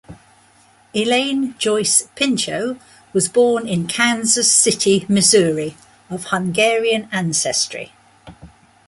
Elaine 0.95 1.53
Joyce 1.59 2.07
Pinchot 2.15 2.79
was 3.13 3.29
born 3.29 3.67
in 3.67 3.85
Kansas 3.85 4.51
City, 4.51 5.05
Missouri, 5.07 5.77
of 6.09 6.23
Hungarian 6.31 7.07
ancestry. 7.11 7.91